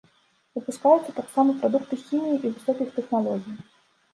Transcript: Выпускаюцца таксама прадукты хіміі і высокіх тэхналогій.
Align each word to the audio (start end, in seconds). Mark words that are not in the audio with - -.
Выпускаюцца 0.57 1.11
таксама 1.19 1.55
прадукты 1.65 1.99
хіміі 2.07 2.41
і 2.43 2.53
высокіх 2.57 2.87
тэхналогій. 2.99 3.57